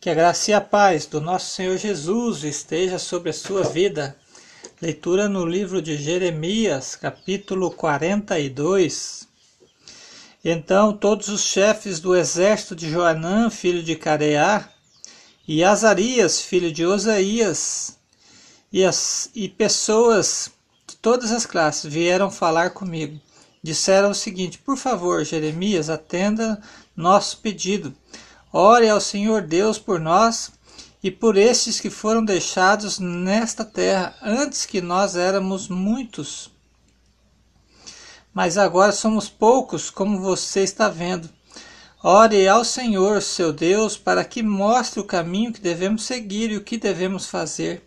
[0.00, 4.16] Que a graça e a paz do nosso Senhor Jesus esteja sobre a sua vida.
[4.80, 9.28] Leitura no livro de Jeremias, capítulo 42.
[10.42, 14.70] Então todos os chefes do exército de Joanã, filho de Careá,
[15.46, 17.98] e Azarias, filho de Osaías,
[18.72, 20.50] e, as, e pessoas
[20.86, 23.20] de todas as classes vieram falar comigo.
[23.62, 26.58] Disseram o seguinte: Por favor, Jeremias, atenda
[26.96, 27.94] nosso pedido
[28.52, 30.50] Ore ao Senhor Deus por nós
[31.02, 36.50] e por estes que foram deixados nesta terra antes que nós éramos muitos.
[38.34, 41.30] Mas agora somos poucos, como você está vendo.
[42.02, 46.64] Ore ao Senhor, seu Deus, para que mostre o caminho que devemos seguir e o
[46.64, 47.86] que devemos fazer.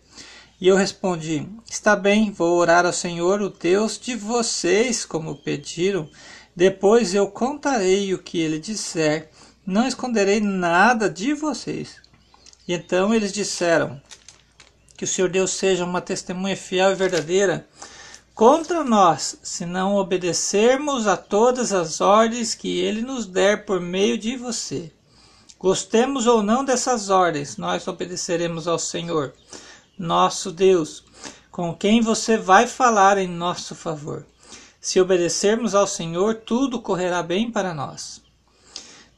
[0.58, 6.08] E eu respondi: Está bem, vou orar ao Senhor, o Deus de vocês, como pediram.
[6.56, 9.30] Depois eu contarei o que ele disser
[9.66, 11.96] não esconderei nada de vocês.
[12.66, 14.00] E então eles disseram:
[14.96, 17.66] Que o Senhor Deus seja uma testemunha fiel e verdadeira
[18.34, 24.18] contra nós, se não obedecermos a todas as ordens que ele nos der por meio
[24.18, 24.92] de você.
[25.58, 29.32] Gostemos ou não dessas ordens, nós obedeceremos ao Senhor,
[29.96, 31.04] nosso Deus,
[31.50, 34.26] com quem você vai falar em nosso favor.
[34.80, 38.23] Se obedecermos ao Senhor, tudo correrá bem para nós.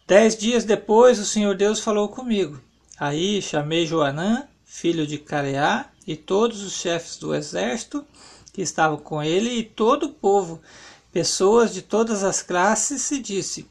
[0.08, 2.60] Dez dias depois, o Senhor Deus falou comigo.
[2.96, 8.06] Aí chamei Joanã, filho de Careá, e todos os chefes do exército
[8.52, 10.62] que estavam com ele, e todo o povo,
[11.12, 13.68] pessoas de todas as classes, e disse: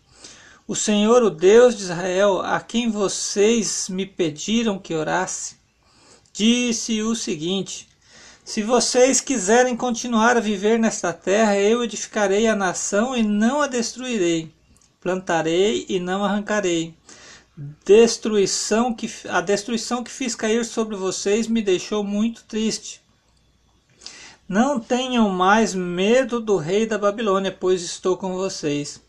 [0.68, 5.56] O Senhor, o Deus de Israel, a quem vocês me pediram que orasse,
[6.34, 7.88] disse o seguinte:
[8.44, 13.68] Se vocês quiserem continuar a viver nesta terra, eu edificarei a nação e não a
[13.68, 14.54] destruirei
[15.06, 16.96] plantarei e não arrancarei.
[17.86, 23.02] Destruição que a destruição que fiz cair sobre vocês me deixou muito triste.
[24.50, 29.00] Não tenham mais medo do rei da Babilônia, pois estou com vocês.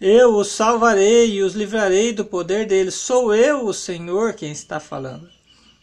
[0.00, 2.94] Eu os salvarei e os livrarei do poder deles.
[2.94, 5.28] Sou eu, o Senhor, quem está falando.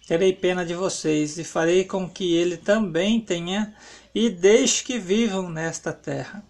[0.06, 3.74] Terei pena de vocês e farei com que ele também tenha
[4.14, 6.44] e deixe que vivam nesta terra.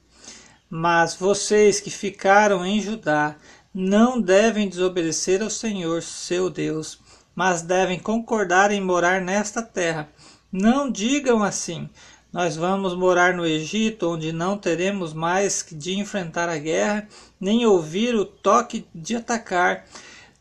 [0.70, 3.36] Mas vocês que ficaram em Judá
[3.74, 7.00] não devem desobedecer ao Senhor, seu Deus,
[7.36, 10.10] mas devem concordar em morar nesta terra.
[10.52, 11.90] Não digam assim:
[12.32, 17.08] nós vamos morar no Egito, onde não teremos mais de enfrentar a guerra,
[17.40, 19.86] nem ouvir o toque de atacar,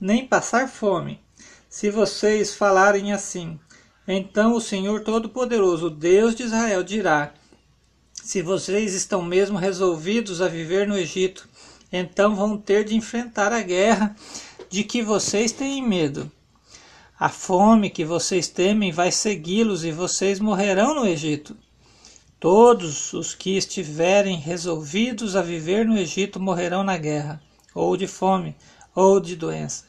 [0.01, 1.21] nem passar fome.
[1.69, 3.59] Se vocês falarem assim,
[4.07, 7.33] então o Senhor Todo-Poderoso, Deus de Israel, dirá:
[8.25, 11.47] se vocês estão mesmo resolvidos a viver no Egito,
[11.93, 14.17] então vão ter de enfrentar a guerra
[14.71, 16.33] de que vocês têm medo.
[17.21, 21.55] A fome que vocês temem vai segui-los e vocês morrerão no Egito.
[22.41, 27.43] Todos os que estiverem resolvidos a viver no Egito morrerão na guerra,
[27.75, 28.57] ou de fome,
[28.95, 29.85] ou de doença.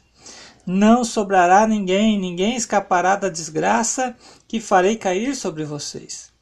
[0.66, 4.13] Não sobrará ninguém, ninguém escapará da desgraça
[4.45, 6.34] que farei cair sobre vocês.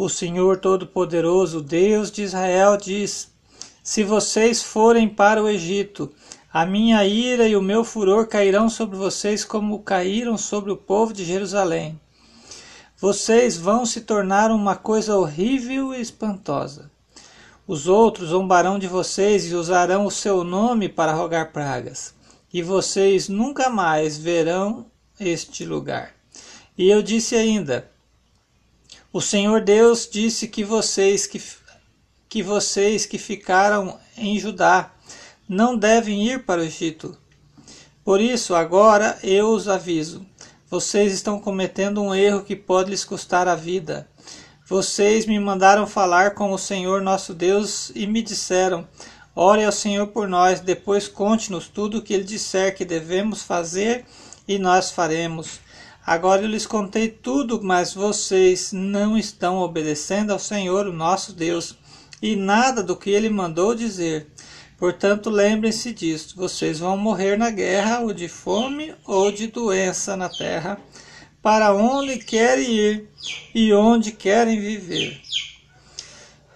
[0.00, 3.32] O Senhor Todo-Poderoso, Deus de Israel, diz:
[3.82, 6.12] Se vocês forem para o Egito,
[6.52, 11.12] a minha ira e o meu furor cairão sobre vocês como caíram sobre o povo
[11.12, 12.00] de Jerusalém.
[12.96, 16.92] Vocês vão se tornar uma coisa horrível e espantosa.
[17.66, 22.14] Os outros zombarão de vocês e usarão o seu nome para rogar pragas,
[22.54, 24.86] e vocês nunca mais verão
[25.18, 26.14] este lugar.
[26.78, 27.90] E eu disse ainda:
[29.12, 31.42] o Senhor Deus disse que vocês que,
[32.28, 34.92] que vocês que ficaram em Judá
[35.48, 37.16] não devem ir para o Egito.
[38.04, 40.26] Por isso, agora eu os aviso:
[40.68, 44.06] vocês estão cometendo um erro que pode lhes custar a vida.
[44.66, 48.86] Vocês me mandaram falar com o Senhor nosso Deus e me disseram:
[49.34, 54.04] Ore ao Senhor por nós, depois conte-nos tudo o que ele disser que devemos fazer
[54.46, 55.60] e nós faremos.
[56.08, 61.76] Agora eu lhes contei tudo, mas vocês não estão obedecendo ao Senhor, o nosso Deus,
[62.22, 64.26] e nada do que ele mandou dizer.
[64.78, 70.30] Portanto, lembrem-se disso: vocês vão morrer na guerra, ou de fome, ou de doença na
[70.30, 70.80] terra,
[71.42, 73.08] para onde querem ir
[73.54, 75.20] e onde querem viver.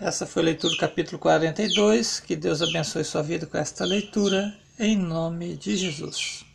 [0.01, 2.21] Essa foi a leitura do capítulo 42.
[2.21, 6.52] Que Deus abençoe sua vida com esta leitura, em nome de Jesus.